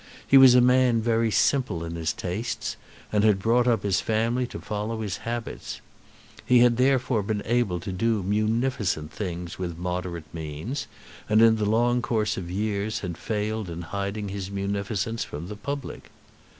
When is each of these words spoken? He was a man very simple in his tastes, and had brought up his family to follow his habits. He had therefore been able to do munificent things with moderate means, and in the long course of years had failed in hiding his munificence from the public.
He 0.25 0.35
was 0.35 0.55
a 0.55 0.61
man 0.61 0.99
very 0.99 1.29
simple 1.29 1.85
in 1.85 1.93
his 1.93 2.11
tastes, 2.11 2.75
and 3.11 3.23
had 3.23 3.37
brought 3.37 3.67
up 3.67 3.83
his 3.83 4.01
family 4.01 4.47
to 4.47 4.57
follow 4.59 5.01
his 5.01 5.17
habits. 5.17 5.79
He 6.43 6.61
had 6.61 6.77
therefore 6.77 7.21
been 7.21 7.43
able 7.45 7.79
to 7.81 7.91
do 7.91 8.23
munificent 8.23 9.11
things 9.13 9.59
with 9.59 9.77
moderate 9.77 10.33
means, 10.33 10.87
and 11.29 11.39
in 11.39 11.57
the 11.57 11.69
long 11.69 12.01
course 12.01 12.35
of 12.35 12.49
years 12.49 13.01
had 13.01 13.15
failed 13.15 13.69
in 13.69 13.83
hiding 13.83 14.29
his 14.29 14.49
munificence 14.49 15.23
from 15.23 15.49
the 15.49 15.55
public. 15.55 16.09